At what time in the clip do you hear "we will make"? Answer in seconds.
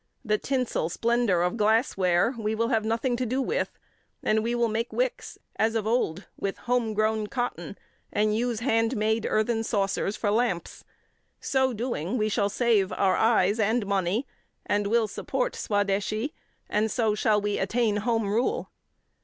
4.41-4.91